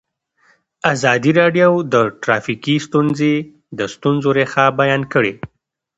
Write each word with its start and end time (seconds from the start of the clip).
ازادي 0.93 1.31
راډیو 1.41 1.71
د 1.93 1.95
ټرافیکي 2.21 2.75
ستونزې 2.87 3.33
د 3.77 3.79
ستونزو 3.93 4.29
رېښه 4.37 4.65
بیان 4.79 5.01
کړې. 5.13 5.33